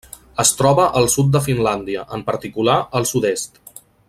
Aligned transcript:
Es 0.43 0.51
troba 0.61 0.87
al 1.01 1.09
sud 1.17 1.29
de 1.35 1.43
Finlàndia, 1.49 2.07
en 2.19 2.27
particular, 2.33 2.79
al 3.01 3.11
sud-est. 3.15 3.63